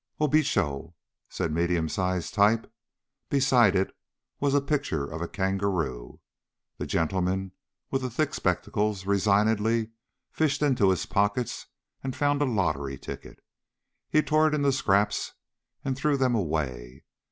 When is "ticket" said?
12.97-13.43